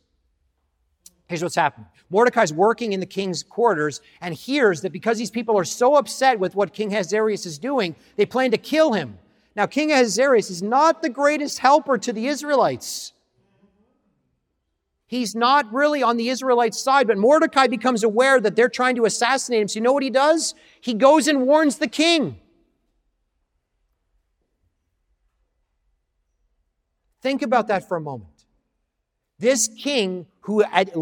[1.28, 1.88] Here's what's happening.
[2.10, 6.40] Mordecai's working in the king's quarters and hears that because these people are so upset
[6.40, 9.18] with what King Ahasuerus is doing, they plan to kill him.
[9.56, 13.14] Now, King Ahasuerus is not the greatest helper to the Israelites.
[15.06, 19.06] He's not really on the Israelites' side, but Mordecai becomes aware that they're trying to
[19.06, 19.68] assassinate him.
[19.68, 20.56] So, you know what he does?
[20.82, 22.40] He goes and warns the king.
[27.22, 28.46] Think about that for a moment.
[29.40, 30.96] This king, who at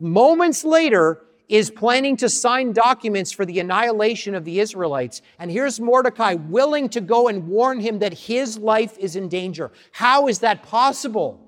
[0.00, 5.20] moments later is planning to sign documents for the annihilation of the Israelites.
[5.38, 9.72] And here's Mordecai willing to go and warn him that his life is in danger.
[9.90, 11.40] How is that possible?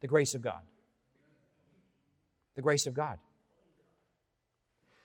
[0.00, 0.60] The grace of God.
[2.54, 3.18] The grace of God.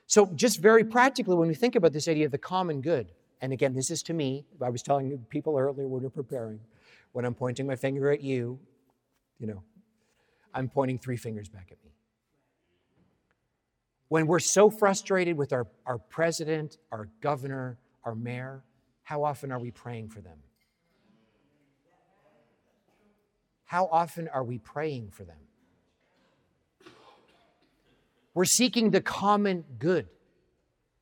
[0.06, 3.54] So, just very practically, when we think about this idea of the common good, and
[3.54, 6.60] again, this is to me, I was telling people earlier when we were preparing,
[7.12, 8.60] when I'm pointing my finger at you,
[9.40, 9.64] you know,
[10.54, 11.92] I'm pointing three fingers back at me.
[14.08, 18.64] When we're so frustrated with our, our president, our governor, our mayor,
[19.04, 20.38] how often are we praying for them?
[23.66, 25.38] How often are we praying for them?
[28.34, 30.08] We're seeking the common good.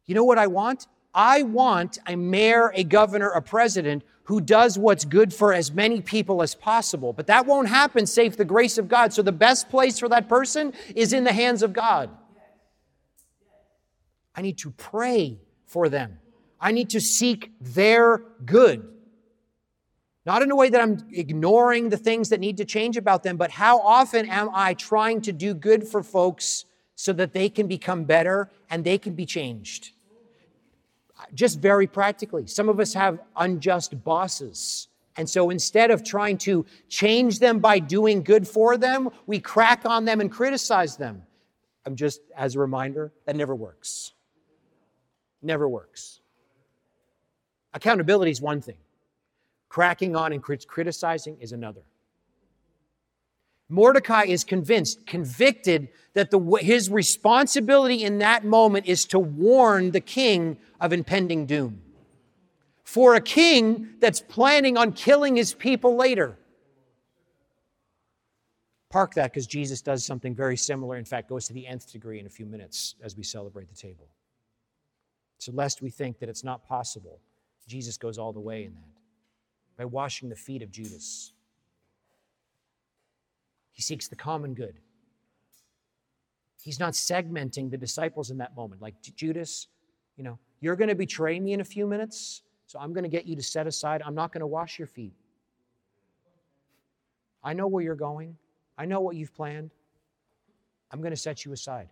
[0.05, 0.87] You know what I want?
[1.13, 6.01] I want a mayor, a governor, a president who does what's good for as many
[6.01, 7.13] people as possible.
[7.13, 9.11] But that won't happen save the grace of God.
[9.11, 12.11] So the best place for that person is in the hands of God.
[14.35, 16.19] I need to pray for them.
[16.61, 18.87] I need to seek their good.
[20.25, 23.35] Not in a way that I'm ignoring the things that need to change about them,
[23.35, 27.67] but how often am I trying to do good for folks so that they can
[27.67, 29.93] become better and they can be changed?
[31.33, 34.87] Just very practically, some of us have unjust bosses.
[35.17, 39.85] And so instead of trying to change them by doing good for them, we crack
[39.85, 41.23] on them and criticize them.
[41.85, 44.13] I'm just, as a reminder, that never works.
[45.41, 46.21] Never works.
[47.73, 48.77] Accountability is one thing,
[49.67, 51.81] cracking on and criticizing is another.
[53.69, 60.01] Mordecai is convinced, convicted that the, his responsibility in that moment is to warn the
[60.01, 61.81] king of impending doom.
[62.83, 66.39] For a king that's planning on killing his people later.
[68.89, 70.97] Park that because Jesus does something very similar.
[70.97, 73.75] In fact, goes to the nth degree in a few minutes as we celebrate the
[73.75, 74.07] table.
[75.37, 77.19] So, lest we think that it's not possible,
[77.67, 78.89] Jesus goes all the way in that
[79.77, 81.33] by washing the feet of Judas.
[83.79, 84.77] He seeks the common good.
[86.61, 88.81] He's not segmenting the disciples in that moment.
[88.81, 89.69] Like Judas,
[90.17, 93.09] you know, you're going to betray me in a few minutes, so I'm going to
[93.09, 94.01] get you to set aside.
[94.05, 95.13] I'm not going to wash your feet.
[97.41, 98.35] I know where you're going,
[98.77, 99.71] I know what you've planned.
[100.91, 101.87] I'm going to set you aside.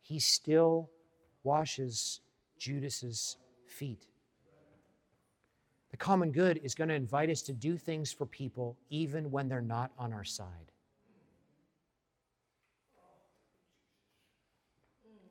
[0.00, 0.90] He still
[1.44, 2.20] washes
[2.58, 4.08] Judas's feet.
[5.98, 9.48] The common good is going to invite us to do things for people even when
[9.48, 10.70] they're not on our side.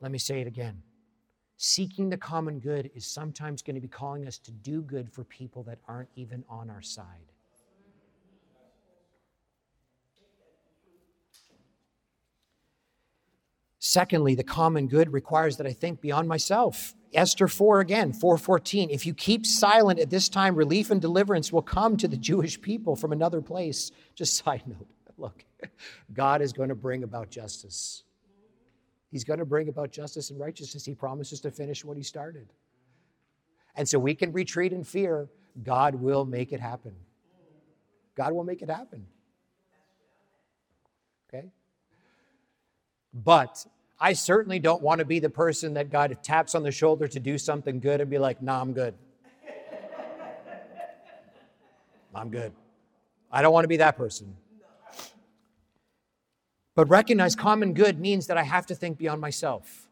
[0.02, 0.84] Let me say it again.
[1.56, 5.24] Seeking the common good is sometimes going to be calling us to do good for
[5.24, 7.32] people that aren't even on our side.
[13.80, 16.94] Secondly, the common good requires that I think beyond myself.
[17.14, 18.90] Esther 4 again, 414.
[18.90, 22.60] If you keep silent at this time, relief and deliverance will come to the Jewish
[22.62, 23.92] people from another place.
[24.16, 24.88] Just side note,
[25.18, 25.46] look,
[26.14, 28.04] God is going to bring about justice.
[29.12, 30.86] He's going to bring about justice and righteousness.
[30.86, 32.52] He promises to finish what he started.
[33.76, 35.30] And so we can retreat in fear.
[35.64, 36.96] God will make it happen.
[38.16, 39.06] God will make it happen.
[41.30, 41.52] Okay?
[43.14, 43.66] But
[44.00, 47.20] I certainly don't want to be the person that God taps on the shoulder to
[47.20, 48.94] do something good and be like, nah, I'm good.
[52.16, 52.54] I'm good.
[53.32, 54.36] I don't want to be that person.
[56.76, 59.90] But recognize common good means that I have to think beyond myself.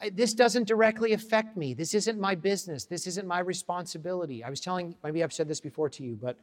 [0.00, 1.74] I, this doesn't directly affect me.
[1.74, 2.84] This isn't my business.
[2.84, 4.42] This isn't my responsibility.
[4.42, 6.36] I was telling, maybe I've said this before to you, but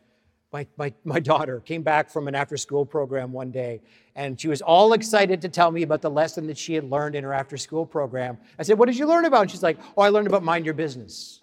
[0.51, 3.81] my, my, my daughter came back from an after school program one day
[4.15, 7.13] and she was all excited to tell me about the lesson that she had learned
[7.15, 8.37] in her after school program.
[8.57, 9.43] I said, What did you learn about?
[9.43, 11.39] And she's like, Oh, I learned about mind your business.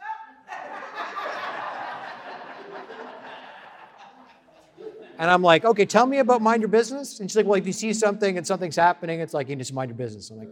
[5.18, 7.20] and I'm like, Okay, tell me about mind your business.
[7.20, 9.72] And she's like, Well, if you see something and something's happening, it's like you just
[9.72, 10.30] mind your business.
[10.30, 10.50] I'm like,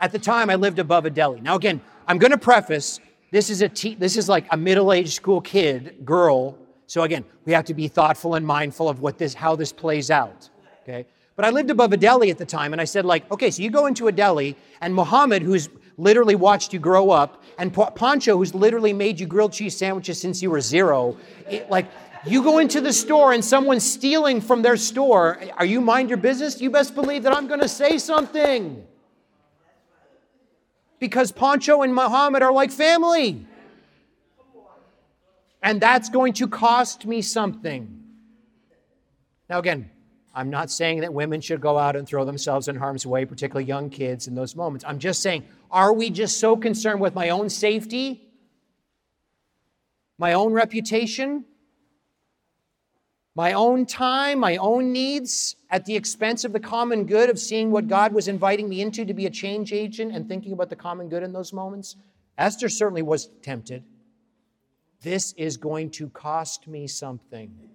[0.00, 1.42] At the time, I lived above a deli.
[1.42, 2.98] Now, again, I'm going to preface
[3.30, 6.56] this is a te- this is like a middle-aged school kid, girl.
[6.86, 10.10] So again, we have to be thoughtful and mindful of what this how this plays
[10.10, 10.48] out.
[10.82, 11.06] Okay?
[11.34, 13.62] But I lived above a deli at the time, and I said, like, okay, so
[13.62, 15.68] you go into a deli, and Muhammad, who's
[15.98, 20.40] literally watched you grow up, and Pancho, who's literally made you grilled cheese sandwiches since
[20.40, 21.16] you were zero,
[21.48, 21.86] it, like,
[22.26, 25.38] you go into the store and someone's stealing from their store.
[25.56, 26.60] Are you mind your business?
[26.60, 28.84] You best believe that I'm going to say something
[30.98, 33.46] because Pancho and Muhammad are like family.
[35.62, 38.04] And that's going to cost me something.
[39.48, 39.90] Now, again,
[40.34, 43.64] I'm not saying that women should go out and throw themselves in harm's way, particularly
[43.64, 44.84] young kids in those moments.
[44.86, 48.28] I'm just saying, are we just so concerned with my own safety,
[50.18, 51.46] my own reputation,
[53.36, 57.70] my own time, my own needs, at the expense of the common good of seeing
[57.70, 60.76] what God was inviting me into to be a change agent and thinking about the
[60.76, 61.96] common good in those moments?
[62.38, 63.84] Esther certainly was tempted.
[65.02, 67.68] This is going to cost me something.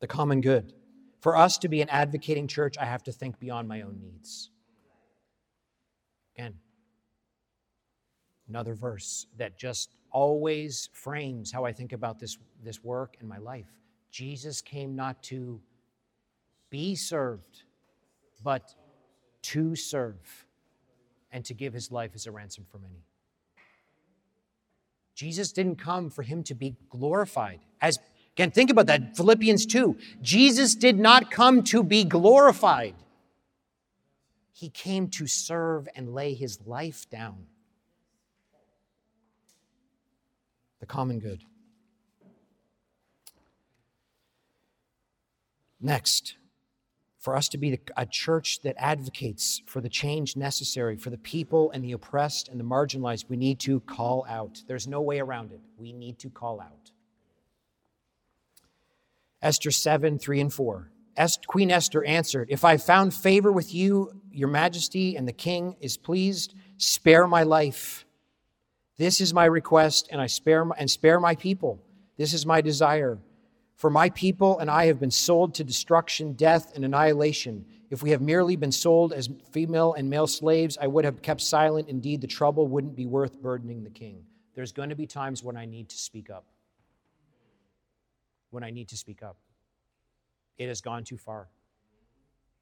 [0.00, 0.72] The common good.
[1.20, 4.50] For us to be an advocating church, I have to think beyond my own needs.
[6.34, 6.54] Again,
[8.48, 13.38] another verse that just always frames how I think about this, this work and my
[13.38, 13.66] life.
[14.10, 15.60] Jesus came not to
[16.70, 17.62] be served,
[18.42, 18.74] but
[19.42, 20.46] to serve
[21.30, 23.04] and to give his life as a ransom for many.
[25.14, 27.60] Jesus didn't come for him to be glorified.
[27.80, 27.98] As
[28.34, 29.16] again, think about that.
[29.16, 29.96] Philippians 2.
[30.22, 32.94] Jesus did not come to be glorified.
[34.52, 37.46] He came to serve and lay his life down
[40.80, 41.44] the common good.
[45.80, 46.36] Next,
[47.18, 51.70] for us to be a church that advocates for the change necessary for the people
[51.72, 54.62] and the oppressed and the marginalized, we need to call out.
[54.66, 55.60] There's no way around it.
[55.76, 56.90] We need to call out.
[59.42, 60.90] Esther 7, 3 and 4.
[61.46, 65.96] Queen Esther answered, If I found favor with you, your majesty, and the king is
[65.96, 68.06] pleased, spare my life.
[68.98, 71.80] This is my request, and I spare my, and spare my people.
[72.16, 73.18] This is my desire.
[73.76, 77.64] For my people and I have been sold to destruction, death, and annihilation.
[77.90, 81.40] If we have merely been sold as female and male slaves, I would have kept
[81.40, 81.88] silent.
[81.88, 84.24] Indeed, the trouble wouldn't be worth burdening the king.
[84.56, 86.44] There's going to be times when I need to speak up.
[88.50, 89.36] When I need to speak up.
[90.58, 91.46] It has gone too far.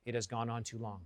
[0.04, 1.00] It has gone on too long.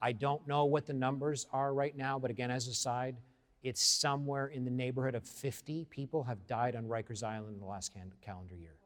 [0.00, 3.16] I don't know what the numbers are right now, but again, as a side,
[3.62, 7.66] it's somewhere in the neighborhood of 50 people have died on Rikers Island in the
[7.66, 8.76] last calendar year.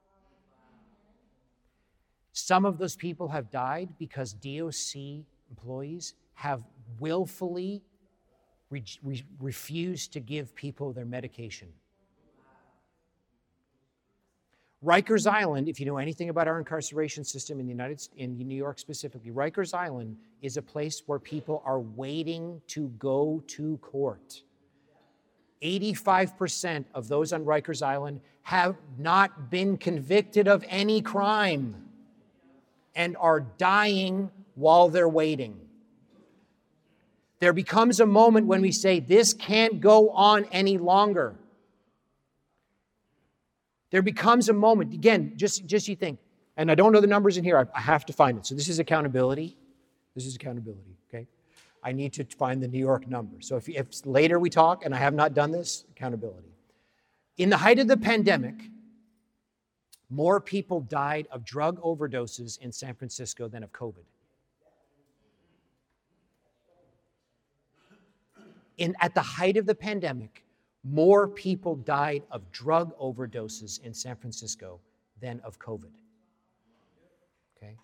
[2.32, 6.62] Some of those people have died because DOC employees have
[6.98, 7.82] willfully
[8.70, 11.68] re- re- refused to give people their medication.
[14.82, 18.56] Rikers Island, if you know anything about our incarceration system in the United in New
[18.56, 24.42] York specifically, Rikers Island is a place where people are waiting to go to court.
[25.62, 31.88] 85% of those on Rikers Island have not been convicted of any crime
[32.94, 35.60] and are dying while they're waiting.
[37.38, 41.34] There becomes a moment when we say, This can't go on any longer.
[43.90, 46.20] There becomes a moment, again, just, just you think,
[46.56, 48.46] and I don't know the numbers in here, I, I have to find it.
[48.46, 49.56] So this is accountability.
[50.14, 51.26] This is accountability, okay?
[51.82, 53.40] I need to find the New York number.
[53.40, 56.54] So if, if later we talk and I have not done this, accountability.
[57.38, 58.54] In the height of the pandemic,
[60.10, 64.04] more people died of drug overdoses in San Francisco than of COVID.
[68.76, 70.44] In, at the height of the pandemic,
[70.82, 74.80] more people died of drug overdoses in San Francisco
[75.20, 75.92] than of COVID.
[77.56, 77.76] Okay?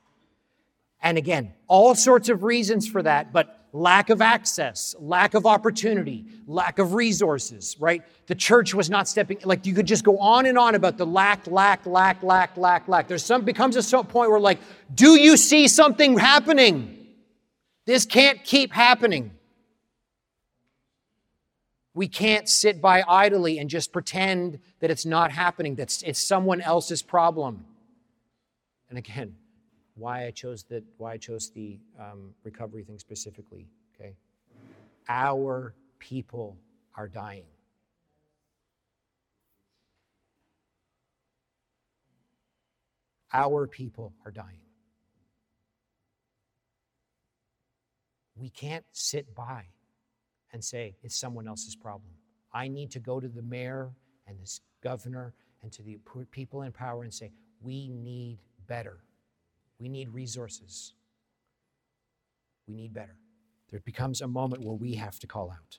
[1.02, 6.24] And again, all sorts of reasons for that, but lack of access, lack of opportunity,
[6.46, 8.02] lack of resources, right?
[8.26, 11.04] The church was not stepping, like you could just go on and on about the
[11.04, 13.06] lack, lack, lack, lack, lack, lack.
[13.06, 14.58] There's some, becomes a point where like,
[14.94, 17.06] do you see something happening?
[17.84, 19.32] This can't keep happening.
[21.92, 26.60] We can't sit by idly and just pretend that it's not happening, that it's someone
[26.60, 27.64] else's problem.
[28.88, 29.36] And again,
[29.96, 34.14] why I chose the, why I chose the um, recovery thing specifically, okay?
[35.08, 36.56] Our people
[36.94, 37.46] are dying.
[43.32, 44.60] Our people are dying.
[48.34, 49.64] We can't sit by
[50.52, 52.12] and say it's someone else's problem.
[52.52, 53.90] I need to go to the mayor
[54.26, 55.98] and this governor and to the
[56.30, 58.98] people in power and say, we need better.
[59.78, 60.94] We need resources.
[62.66, 63.16] We need better.
[63.70, 65.78] There becomes a moment where we have to call out.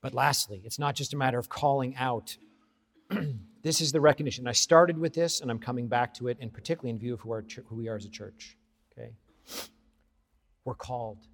[0.00, 2.36] But lastly, it's not just a matter of calling out.
[3.62, 4.46] this is the recognition.
[4.46, 7.20] I started with this, and I'm coming back to it, and particularly in view of
[7.20, 8.56] who, our, who we are as a church.
[8.92, 9.10] Okay,
[10.64, 11.26] we're called.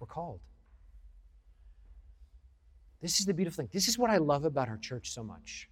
[0.00, 0.40] We're called.
[3.00, 3.70] This is the beautiful thing.
[3.72, 5.68] This is what I love about our church so much.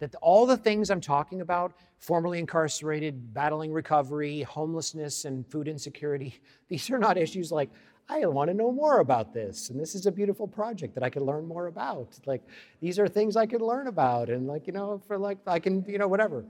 [0.00, 6.40] That all the things I'm talking about, formerly incarcerated, battling recovery, homelessness, and food insecurity,
[6.68, 7.70] these are not issues like,
[8.08, 9.70] I want to know more about this.
[9.70, 12.18] And this is a beautiful project that I can learn more about.
[12.26, 12.42] Like,
[12.80, 14.30] these are things I can learn about.
[14.30, 16.44] And, like, you know, for like, I can, you know, whatever.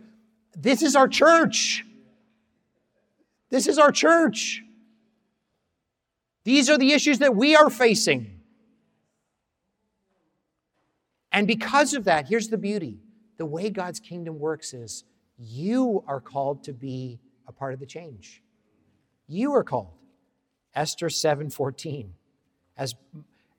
[0.57, 1.85] This is our church.
[3.51, 4.63] This is our church.
[6.45, 8.41] These are the issues that we are facing.
[11.31, 12.99] And because of that, here's the beauty
[13.41, 15.05] the way God's kingdom works is
[15.39, 17.19] you are called to be
[17.49, 18.43] a part of the change.
[19.27, 19.95] You are called.
[20.75, 22.13] Esther 7:14.
[22.77, 22.95] As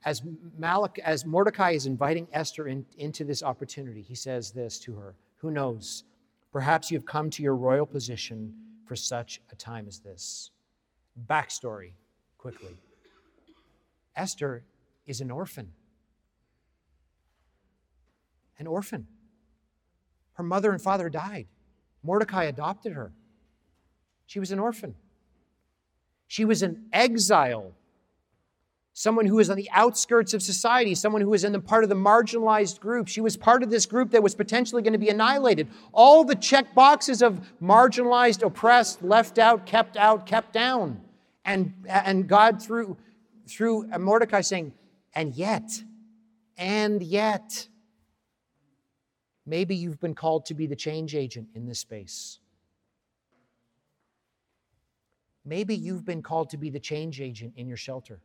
[0.05, 0.21] as
[0.59, 5.15] Malach, as Mordecai is inviting Esther in, into this opportunity, he says this to her
[5.37, 6.03] Who knows?
[6.51, 8.53] Perhaps you have come to your royal position
[8.85, 10.51] for such a time as this.
[11.27, 11.93] Backstory
[12.37, 12.77] quickly.
[14.15, 14.63] Esther
[15.07, 15.73] is an orphan.
[18.59, 19.07] An orphan.
[20.33, 21.47] Her mother and father died.
[22.03, 23.11] Mordecai adopted her.
[24.25, 24.95] She was an orphan.
[26.27, 27.73] She was an exile,
[28.93, 31.89] someone who was on the outskirts of society, someone who was in the part of
[31.89, 33.09] the marginalized group.
[33.09, 35.67] She was part of this group that was potentially going to be annihilated.
[35.91, 41.01] All the check boxes of marginalized, oppressed, left out, kept out, kept down.
[41.43, 42.95] And, and God, through,
[43.47, 44.71] through Mordecai, saying,
[45.13, 45.83] and yet,
[46.57, 47.67] and yet,
[49.45, 52.39] maybe you've been called to be the change agent in this space.
[55.43, 58.21] Maybe you've been called to be the change agent in your shelter.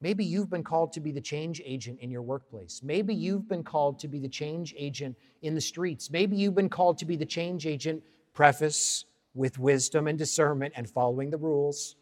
[0.00, 2.80] Maybe you've been called to be the change agent in your workplace.
[2.84, 6.08] Maybe you've been called to be the change agent in the streets.
[6.10, 8.02] Maybe you've been called to be the change agent,
[8.32, 9.04] preface,
[9.34, 11.96] with wisdom and discernment and following the rules,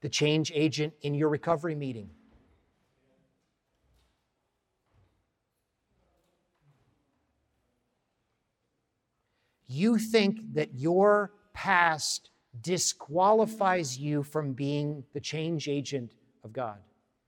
[0.00, 2.10] the change agent in your recovery meeting.
[9.72, 16.10] You think that your past disqualifies you from being the change agent
[16.42, 16.78] of God.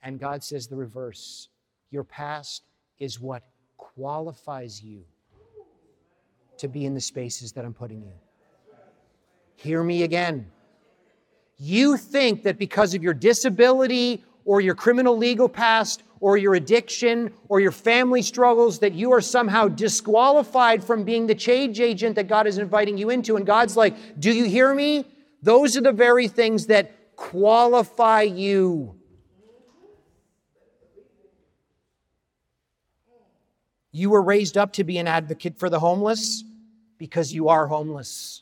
[0.02, 1.48] And God says the reverse.
[1.92, 2.64] Your past
[2.98, 3.44] is what
[3.76, 5.04] qualifies you
[6.58, 8.12] to be in the spaces that I'm putting you.
[9.54, 10.50] Hear me again.
[11.58, 17.32] You think that because of your disability or your criminal legal past or your addiction
[17.48, 22.28] or your family struggles that you are somehow disqualified from being the change agent that
[22.28, 23.36] God is inviting you into.
[23.36, 25.04] And God's like, Do you hear me?
[25.42, 28.94] Those are the very things that qualify you.
[33.90, 36.44] You were raised up to be an advocate for the homeless
[36.98, 38.41] because you are homeless.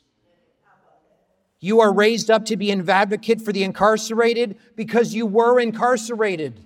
[1.63, 6.59] You are raised up to be an advocate for the incarcerated because you were incarcerated.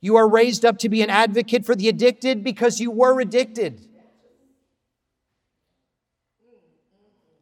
[0.00, 3.80] You are raised up to be an advocate for the addicted because you were addicted.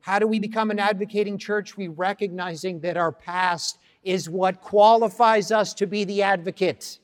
[0.01, 1.79] How do we become an advocating church?
[1.79, 6.99] We recognizing that our past is what qualifies us to be the advocate.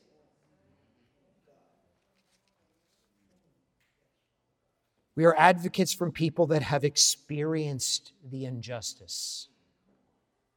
[5.15, 9.47] We are advocates from people that have experienced the injustice.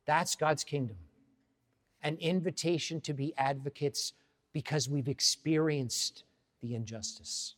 [0.04, 0.96] That's God's kingdom.
[2.02, 4.14] An invitation to be advocates
[4.52, 6.24] because we've experienced
[6.62, 7.54] the injustice.